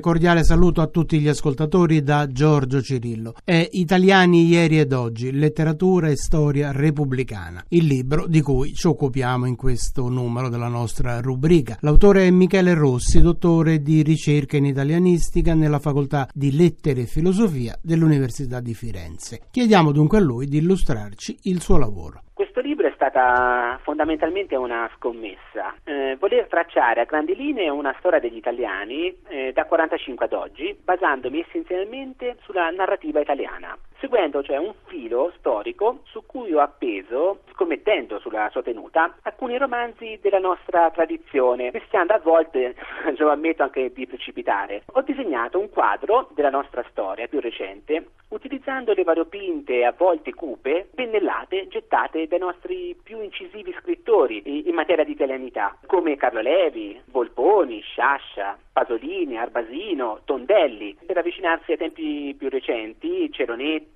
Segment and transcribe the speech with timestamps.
[0.00, 3.34] Cordiale saluto a tutti gli ascoltatori da Giorgio Cirillo.
[3.42, 9.46] È Italiani ieri ed oggi, letteratura e storia repubblicana, il libro di cui ci occupiamo
[9.46, 11.78] in questo numero della nostra rubrica.
[11.80, 17.78] L'autore è Michele Rossi, dottore di ricerca in italianistica nella facoltà di lettere e filosofia
[17.82, 19.42] dell'Università di Firenze.
[19.50, 22.22] Chiediamo dunque a lui di illustrarci il suo lavoro.
[22.64, 28.38] Libro è stata fondamentalmente una scommessa, eh, voler tracciare a grandi linee una storia degli
[28.38, 35.32] italiani eh, da 45 ad oggi, basandomi essenzialmente sulla narrativa italiana, seguendo cioè un filo
[35.38, 42.12] storico su cui ho appeso, scommettendo sulla sua tenuta, alcuni romanzi della nostra tradizione, rischiando
[42.12, 42.74] a volte,
[43.16, 44.82] lo ammetto anche di precipitare.
[44.92, 50.86] Ho disegnato un quadro della nostra storia più recente, utilizzando le variopinte, a volte cupe,
[50.94, 57.80] pennellate gettate dai nostri più incisivi scrittori in materia di italianità, come Carlo Levi, Volponi,
[57.80, 60.96] Sciascia, Pasolini, Arbasino, Tondelli.
[61.06, 63.93] Per avvicinarsi ai tempi più recenti, Ceronetti,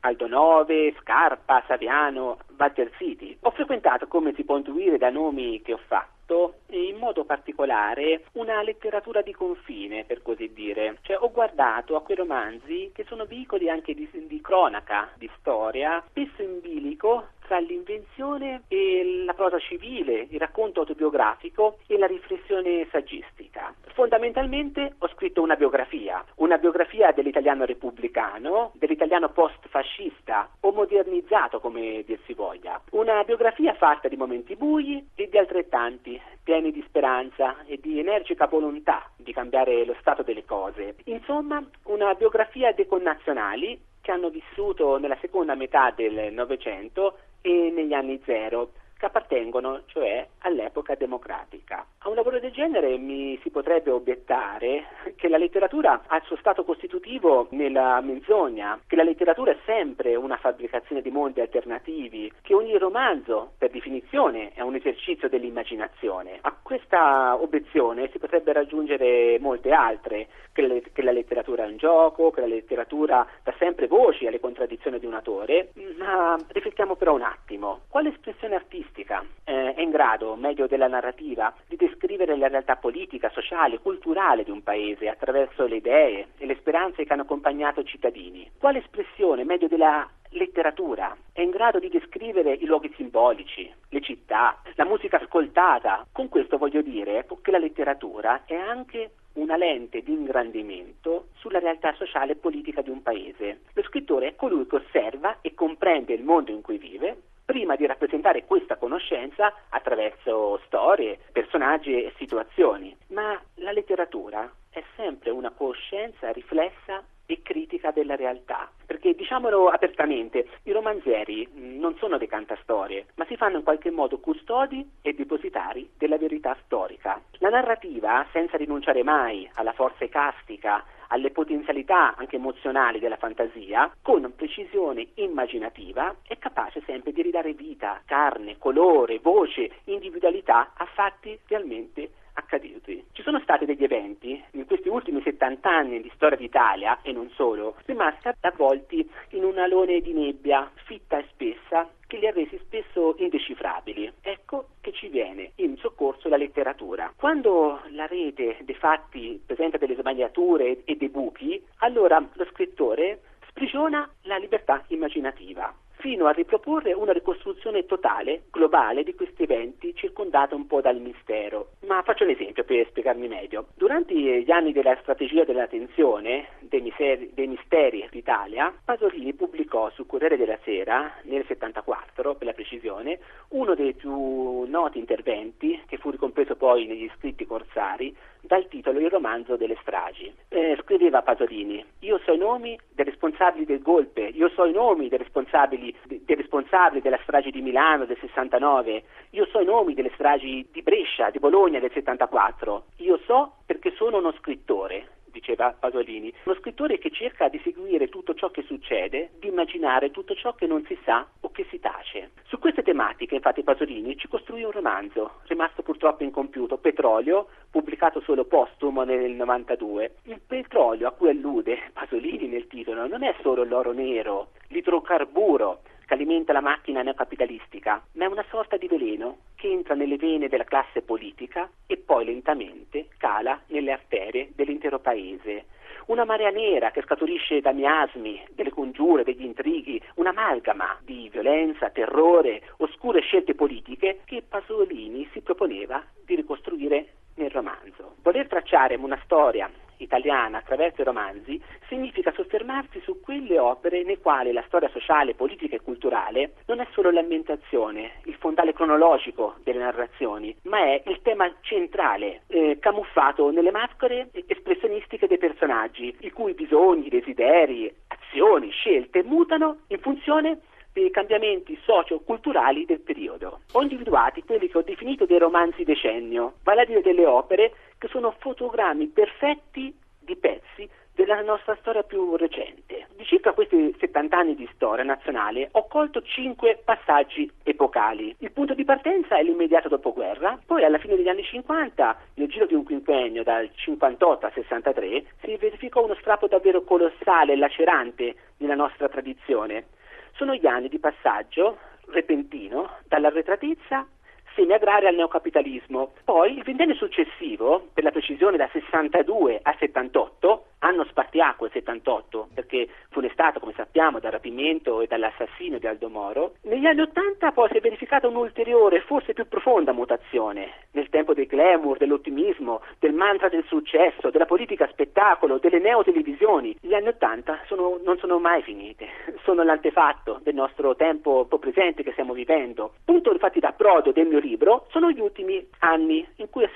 [0.00, 3.36] Aldonove, Scarpa, Saviano, Walter City.
[3.40, 8.62] Ho frequentato, come si può intuire da nomi che ho fatto, in modo particolare una
[8.62, 10.98] letteratura di confine, per così dire.
[11.02, 16.02] Cioè ho guardato a quei romanzi che sono veicoli anche di, di cronaca, di storia,
[16.08, 22.86] spesso in bilico tra l'invenzione e la prosa civile, il racconto autobiografico e la riflessione
[22.90, 23.74] saggistica.
[23.92, 32.18] Fondamentalmente ho scritto una biografia, una biografia dell'italiano repubblicano, dell'italiano post-fascista o modernizzato come dir
[32.24, 37.78] si voglia, una biografia fatta di momenti bui e di altrettanti, pieni di speranza e
[37.80, 40.96] di energica volontà di cambiare lo stato delle cose.
[41.04, 47.16] Insomma, una biografia dei connazionali che hanno vissuto nella seconda metà del Novecento
[47.50, 48.72] negli anni zero,
[49.04, 51.84] che appartengono cioè all'epoca democratica.
[51.98, 54.84] A un lavoro del genere mi si potrebbe obiettare
[55.16, 60.14] che la letteratura ha il suo stato costitutivo nella menzogna, che la letteratura è sempre
[60.14, 66.38] una fabbricazione di mondi alternativi, che ogni romanzo, per definizione, è un esercizio dell'immaginazione.
[66.40, 72.40] A questa obiezione si potrebbe raggiungere molte altre, che la letteratura è un gioco, che
[72.40, 77.80] la letteratura dà sempre voci alle contraddizioni di un autore, ma riflettiamo però un attimo,
[77.88, 83.30] quale espressione artistica eh, è in grado, meglio della narrativa, di descrivere la realtà politica,
[83.30, 87.84] sociale, culturale di un paese attraverso le idee e le speranze che hanno accompagnato i
[87.86, 88.50] cittadini?
[88.58, 94.60] Quale espressione, meglio della letteratura è in grado di descrivere i luoghi simbolici, le città,
[94.74, 96.06] la musica ascoltata.
[96.12, 101.92] Con questo voglio dire che la letteratura è anche una lente di ingrandimento sulla realtà
[101.94, 103.62] sociale e politica di un paese.
[103.72, 107.86] Lo scrittore è colui che osserva e comprende il mondo in cui vive prima di
[107.86, 112.96] rappresentare questa conoscenza attraverso storie, personaggi e situazioni.
[113.08, 118.70] Ma la letteratura è sempre una coscienza riflessa e critica della realtà.
[118.86, 124.18] Perché diciamolo apertamente, i romanzieri non sono dei cantastorie, ma si fanno in qualche modo
[124.18, 127.20] custodi e depositari della verità storica.
[127.38, 134.32] La narrativa, senza rinunciare mai alla forza ecastica, alle potenzialità anche emozionali della fantasia, con
[134.34, 142.10] precisione immaginativa è capace sempre di ridare vita, carne, colore, voce, individualità a fatti realmente
[142.34, 143.04] accaduti.
[143.12, 147.30] Ci sono stati degli eventi in questi ultimi 70 anni di storia d'Italia e non
[147.30, 152.58] solo, rimasti avvolti in un alone di nebbia fitta e spessa che li ha resi
[152.58, 154.12] spesso indecifrabili.
[154.20, 157.12] Ecco che ci viene in soccorso la letteratura.
[157.14, 164.08] Quando la rete dei fatti presenta delle sbagliature e dei buchi, allora lo scrittore sprigiona
[164.22, 165.72] la libertà immaginativa
[166.04, 171.70] fino a riproporre una ricostruzione totale, globale, di questi eventi circondata un po' dal mistero.
[171.86, 173.68] Ma faccio un esempio per spiegarmi meglio.
[173.74, 180.36] Durante gli anni della strategia dell'attenzione dei, miseri, dei misteri d'Italia, Pasolini pubblicò sul Corriere
[180.36, 183.18] della Sera, nel 74 per la precisione,
[183.52, 188.14] uno dei più noti interventi, che fu ricompreso poi negli scritti corsari,
[188.46, 190.32] dal titolo Il romanzo delle stragi.
[190.48, 195.08] Eh, scriveva Pasolini, io so i nomi dei responsabili del golpe, io so i nomi
[195.08, 200.10] dei responsabili, dei responsabili della strage di Milano del 69, io so i nomi delle
[200.14, 206.32] stragi di Brescia, di Bologna del 74, io so perché sono uno scrittore diceva Pasolini,
[206.44, 210.66] uno scrittore che cerca di seguire tutto ciò che succede, di immaginare tutto ciò che
[210.66, 212.32] non si sa che si tace.
[212.42, 218.44] Su queste tematiche, infatti, Pasolini ci costruì un romanzo, rimasto purtroppo incompiuto, Petrolio, pubblicato solo
[218.44, 220.16] postumo nel 92.
[220.24, 226.14] Il petrolio a cui allude Pasolini nel titolo non è solo l'oro nero, l'idrocarburo che
[226.14, 230.64] alimenta la macchina neocapitalistica, ma è una sorta di veleno che entra nelle vene della
[230.64, 235.66] classe politica e poi lentamente cala nelle arterie dell'intero paese.
[236.06, 242.62] Una marea nera che scaturisce da miasmi, delle congiure, degli intrighi, un'amalgama di violenza, terrore,
[242.78, 247.06] oscure scelte politiche che Pasolini si proponeva di ricostruire
[247.36, 248.16] nel romanzo.
[248.22, 254.52] Voler tracciare una storia italiana attraverso i romanzi significa soffermarsi su quelle opere nei quali
[254.52, 260.54] la storia sociale, politica e culturale non è solo l'ambientazione, il fondale cronologico delle narrazioni,
[260.62, 267.08] ma è il tema centrale, eh, camuffato nelle maschere espressionistiche dei personaggi, i cui bisogni,
[267.08, 270.60] desideri, azioni, scelte mutano in funzione
[270.94, 273.62] dei cambiamenti socio-culturali del periodo.
[273.72, 278.06] Ho individuati quelli che ho definito dei romanzi decennio, vale a dire delle opere che
[278.08, 283.08] sono fotogrammi perfetti di pezzi della nostra storia più recente.
[283.16, 288.34] Di circa questi 70 anni di storia nazionale ho colto cinque passaggi epocali.
[288.38, 292.66] Il punto di partenza è l'immediato dopoguerra, poi alla fine degli anni 50, nel giro
[292.66, 298.34] di un quinquennio dal 58 al 63, si verificò uno strappo davvero colossale e lacerante
[298.58, 299.86] nella nostra tradizione
[300.34, 304.06] sono gli anni di passaggio repentino dall'arretratezza
[304.54, 306.12] semi-agraria al neocapitalismo.
[306.24, 312.88] Poi il ventennio successivo, per la precisione da 62 a 78, anno spartiacque 78, perché
[313.10, 317.78] funestato, come sappiamo, dal rapimento e dall'assassinio di Aldo Moro, negli anni 80 poi si
[317.78, 323.64] è verificata un'ulteriore, forse più profonda mutazione, nel tempo del glamour, dell'ottimismo, del mantra del
[323.66, 326.76] successo, della politica spettacolo, delle neotelevisioni.
[326.80, 329.08] Gli anni 80 sono, non sono mai finite,
[329.42, 332.94] sono l'antefatto del nostro tempo presente che stiamo vivendo.
[333.14, 336.68] Punto infatti d'approdo del mio libro sono gli ultimi anni in cui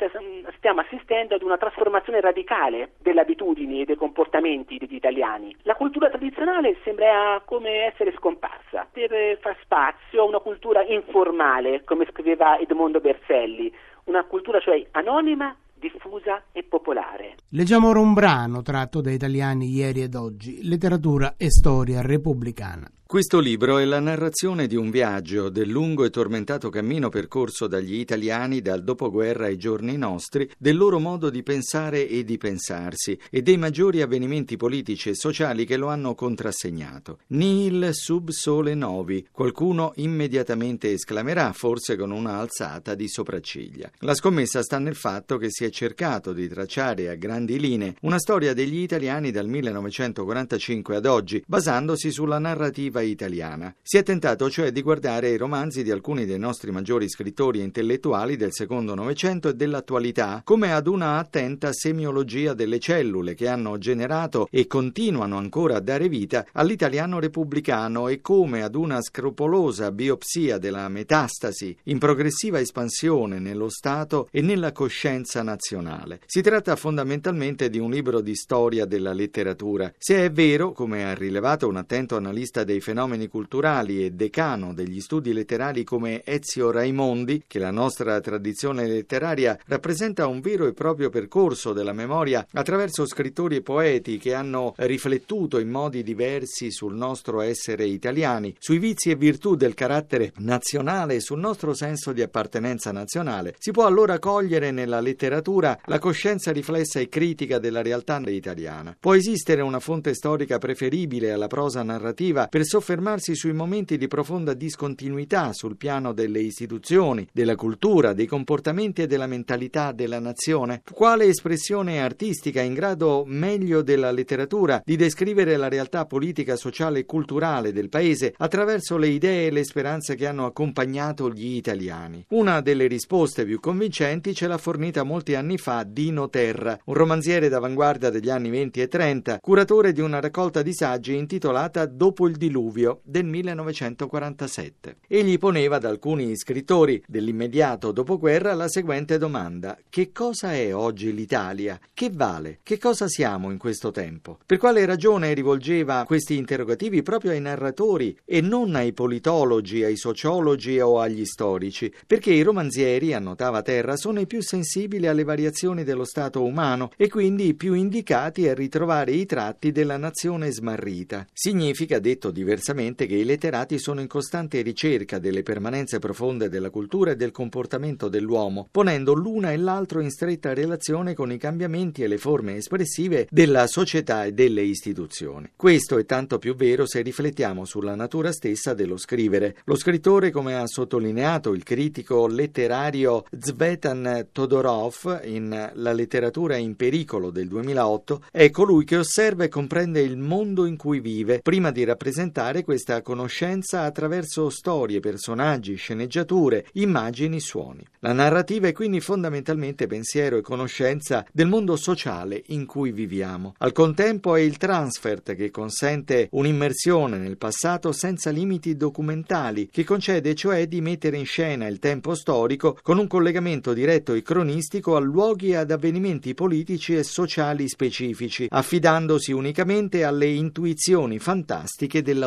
[0.56, 5.52] stiamo assistendo ad una trasformazione radicale delle abitudini e dei comportamenti degli italiani.
[5.62, 12.06] La cultura tradizionale sembra come essere scomparsa, deve far spazio a una cultura informale, come
[12.08, 13.75] scriveva Edmondo Berselli,
[14.05, 17.34] una cultura cioè anonima diffusa e popolare.
[17.49, 22.88] Leggiamo ora un brano tratto da Italiani ieri ed oggi, letteratura e storia repubblicana.
[23.10, 27.94] Questo libro è la narrazione di un viaggio, del lungo e tormentato cammino percorso dagli
[27.94, 33.40] italiani dal dopoguerra ai giorni nostri, del loro modo di pensare e di pensarsi e
[33.40, 37.20] dei maggiori avvenimenti politici e sociali che lo hanno contrassegnato.
[37.28, 43.90] Nihil sub sole novi, qualcuno immediatamente esclamerà, forse con una alzata di sopracciglia.
[44.00, 48.19] La scommessa sta nel fatto che si è cercato di tracciare a grandi linee una
[48.19, 53.74] storia degli italiani dal 1945 ad oggi, basandosi sulla narrativa narrativa italiana.
[53.82, 57.64] Si è tentato cioè di guardare i romanzi di alcuni dei nostri maggiori scrittori e
[57.64, 63.78] intellettuali del secondo Novecento e dell'attualità come ad una attenta semiologia delle cellule che hanno
[63.78, 70.58] generato e continuano ancora a dare vita all'italiano repubblicano e come ad una scrupolosa biopsia
[70.58, 76.20] della metastasi in progressiva espansione nello Stato e nella coscienza nazionale.
[76.26, 79.92] Si tratta fondamentalmente di un libro di storia della letteratura.
[79.96, 85.02] Se è vero, come ha rilevato un attento analista dei fenomeni culturali e decano degli
[85.02, 91.10] studi letterari come Ezio Raimondi, che la nostra tradizione letteraria rappresenta un vero e proprio
[91.10, 97.43] percorso della memoria attraverso scrittori e poeti che hanno riflettuto in modi diversi sul nostro
[97.43, 102.91] essere italiani, sui vizi e virtù del carattere nazionale e sul nostro senso di appartenenza
[102.91, 108.96] nazionale, si può allora cogliere nella letteratura la coscienza riflessa e critica della realtà italiana.
[108.98, 114.55] Può esistere una fonte storica preferibile alla prosa narrativa per soffermarsi sui momenti di profonda
[114.55, 120.82] discontinuità sul piano delle istituzioni, della cultura, dei comportamenti e della mentalità della nazione?
[120.93, 127.05] Quale espressione artistica in grado meglio della letteratura di descrivere la realtà politica, sociale e
[127.05, 132.25] culturale del paese attraverso le idee e le speranze che hanno accompagnato gli italiani?
[132.29, 137.49] Una delle risposte più convincenti ce l'ha fornita molti anni fa Dino Terra, un romanziere
[137.49, 142.37] d'avanguardia degli anni 20 e 30, curatore di una raccolta di saggi intitolata Dopo il
[142.37, 144.96] diluvio diluvio del 1947.
[145.08, 151.81] Egli poneva ad alcuni scrittori dell'immediato dopoguerra la seguente domanda: Che cosa è oggi l'Italia?
[151.93, 152.60] Che vale?
[152.63, 154.39] Che cosa siamo in questo tempo?
[154.44, 160.79] Per quale ragione rivolgeva questi interrogativi proprio ai narratori e non ai politologi, ai sociologi
[160.79, 161.93] o agli storici?
[162.06, 167.08] Perché i romanzieri, annotava Terra, sono i più sensibili alle variazioni dello stato umano e
[167.08, 171.27] quindi i più indicati a ritrovare i tratti della nazione smarrita.
[171.32, 172.57] Significa, detto diversamente,
[173.06, 178.08] che i letterati sono in costante ricerca delle permanenze profonde della cultura e del comportamento
[178.08, 183.27] dell'uomo, ponendo l'una e l'altro in stretta relazione con i cambiamenti e le forme espressive
[183.31, 185.50] della società e delle istituzioni.
[185.55, 189.56] Questo è tanto più vero se riflettiamo sulla natura stessa dello scrivere.
[189.65, 197.31] Lo scrittore, come ha sottolineato il critico letterario Zvetan Todorov in La letteratura in pericolo
[197.31, 201.84] del 2008, è colui che osserva e comprende il mondo in cui vive, prima di
[201.84, 207.84] rappresentare questa conoscenza attraverso storie, personaggi, sceneggiature, immagini, suoni.
[207.98, 213.54] La narrativa è quindi fondamentalmente pensiero e conoscenza del mondo sociale in cui viviamo.
[213.58, 220.36] Al contempo è il transfert che consente un'immersione nel passato senza limiti documentali, che concede
[220.36, 225.00] cioè di mettere in scena il tempo storico con un collegamento diretto e cronistico a
[225.00, 232.26] luoghi e ad avvenimenti politici e sociali specifici, affidandosi unicamente alle intuizioni fantastiche dell'autore.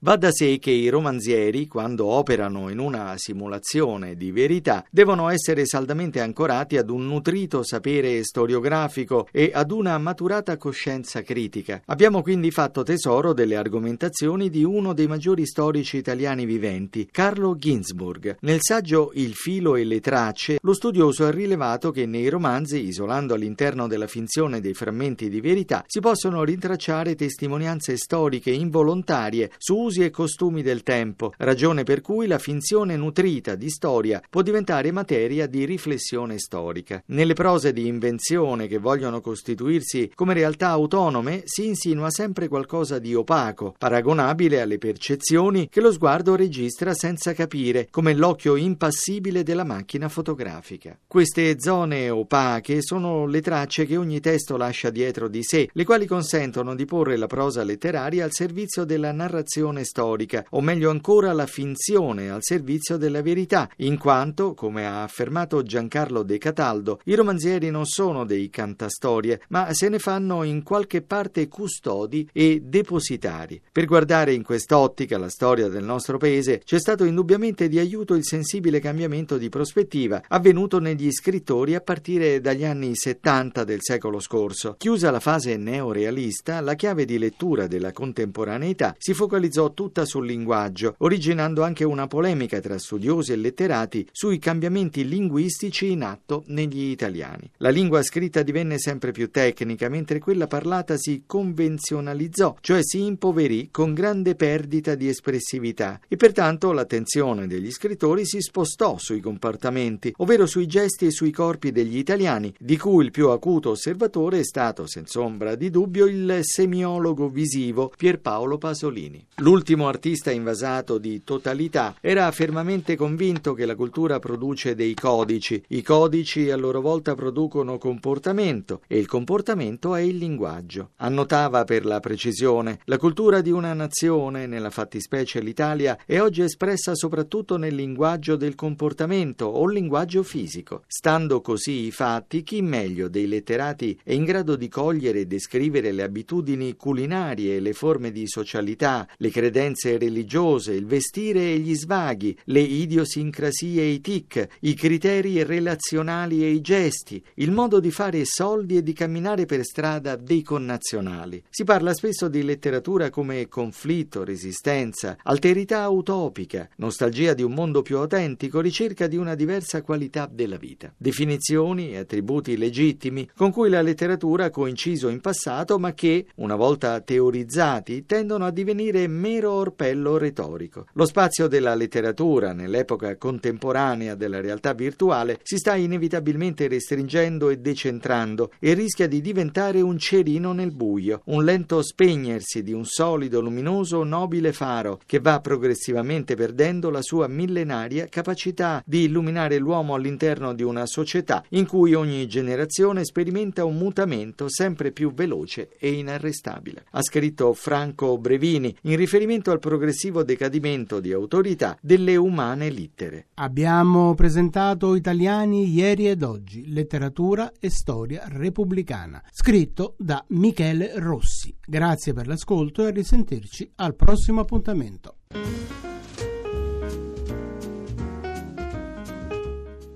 [0.00, 5.66] Va da sé che i romanzieri, quando operano in una simulazione di verità, devono essere
[5.66, 11.82] saldamente ancorati ad un nutrito sapere storiografico e ad una maturata coscienza critica.
[11.86, 18.38] Abbiamo quindi fatto tesoro delle argomentazioni di uno dei maggiori storici italiani viventi, Carlo Ginzburg.
[18.40, 23.34] Nel saggio Il filo e le tracce, lo studioso ha rilevato che nei romanzi, isolando
[23.34, 30.04] all'interno della finzione dei frammenti di verità, si possono rintracciare testimonianze storiche involontarie su usi
[30.04, 35.46] e costumi del tempo, ragione per cui la finzione nutrita di storia può diventare materia
[35.46, 37.02] di riflessione storica.
[37.06, 43.14] Nelle prose di invenzione che vogliono costituirsi come realtà autonome si insinua sempre qualcosa di
[43.14, 50.08] opaco, paragonabile alle percezioni che lo sguardo registra senza capire, come l'occhio impassibile della macchina
[50.08, 50.98] fotografica.
[51.06, 56.06] Queste zone opache sono le tracce che ogni testo lascia dietro di sé, le quali
[56.06, 61.46] consentono di porre la prosa letteraria al servizio della narrazione storica, o meglio ancora la
[61.46, 67.70] finzione al servizio della verità, in quanto, come ha affermato Giancarlo De Cataldo, i romanzieri
[67.70, 73.60] non sono dei cantastorie, ma se ne fanno in qualche parte custodi e depositari.
[73.70, 78.24] Per guardare in quest'ottica la storia del nostro paese c'è stato indubbiamente di aiuto il
[78.24, 84.76] sensibile cambiamento di prospettiva avvenuto negli scrittori a partire dagli anni 70 del secolo scorso.
[84.78, 90.94] Chiusa la fase neorealista, la chiave di lettura della contemporaneità si focalizzò tutta sul linguaggio,
[90.98, 97.50] originando anche una polemica tra studiosi e letterati sui cambiamenti linguistici in atto negli italiani.
[97.56, 103.70] La lingua scritta divenne sempre più tecnica, mentre quella parlata si convenzionalizzò, cioè si impoverì
[103.72, 110.44] con grande perdita di espressività e pertanto l'attenzione degli scrittori si spostò sui comportamenti, ovvero
[110.44, 114.86] sui gesti e sui corpi degli italiani, di cui il più acuto osservatore è stato,
[114.86, 119.05] senza ombra di dubbio, il semiologo visivo Pierpaolo Pasolini.
[119.36, 125.82] L'ultimo artista invasato di totalità era fermamente convinto che la cultura produce dei codici, i
[125.82, 130.90] codici a loro volta producono comportamento e il comportamento è il linguaggio.
[130.96, 136.94] Annotava per la precisione, la cultura di una nazione, nella fattispecie l'Italia, è oggi espressa
[136.94, 140.82] soprattutto nel linguaggio del comportamento o linguaggio fisico.
[140.86, 145.92] Stando così i fatti, chi meglio dei letterati è in grado di cogliere e descrivere
[145.92, 152.38] le abitudini culinarie, le forme di socialità, le credenze religiose, il vestire e gli svaghi,
[152.44, 158.22] le idiosincrasie e i tic, i criteri relazionali e i gesti, il modo di fare
[158.24, 161.42] soldi e di camminare per strada dei connazionali.
[161.50, 167.96] Si parla spesso di letteratura come conflitto, resistenza, alterità utopica, nostalgia di un mondo più
[167.96, 170.92] autentico, ricerca di una diversa qualità della vita.
[170.96, 176.56] Definizioni e attributi legittimi con cui la letteratura ha coinciso in passato, ma che, una
[176.56, 180.86] volta teorizzati, tendono a divenire mero orpello retorico.
[180.92, 188.52] Lo spazio della letteratura nell'epoca contemporanea della realtà virtuale si sta inevitabilmente restringendo e decentrando
[188.58, 194.04] e rischia di diventare un cerino nel buio, un lento spegnersi di un solido, luminoso,
[194.04, 200.62] nobile faro che va progressivamente perdendo la sua millenaria capacità di illuminare l'uomo all'interno di
[200.62, 206.84] una società in cui ogni generazione sperimenta un mutamento sempre più veloce e inarrestabile.
[206.90, 213.28] Ha scritto Franco Brevini in riferimento al progressivo decadimento di autorità delle umane littere.
[213.34, 221.54] Abbiamo presentato Italiani ieri ed oggi, letteratura e storia repubblicana, scritto da Michele Rossi.
[221.64, 225.16] Grazie per l'ascolto e a risentirci al prossimo appuntamento.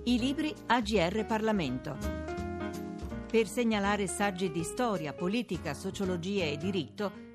[0.04, 1.96] I libri AGR Parlamento.
[3.30, 7.28] Per segnalare saggi di storia, politica, sociologia e diritto,